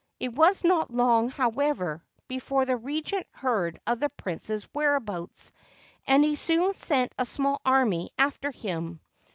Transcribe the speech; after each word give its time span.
It 0.19 0.33
was 0.33 0.63
not 0.63 0.89
long, 0.89 1.29
however, 1.29 2.03
before 2.27 2.65
the 2.65 2.75
Regent 2.75 3.27
heard 3.33 3.79
of 3.85 3.99
the 3.99 4.09
prince's 4.09 4.63
whereabouts, 4.73 5.51
and 6.07 6.23
he 6.23 6.33
soon 6.33 6.73
sent 6.73 7.13
a 7.19 7.25
small 7.27 7.61
army 7.65 8.09
after 8.17 8.49
him. 8.49 8.99